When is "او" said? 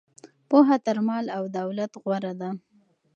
1.37-1.43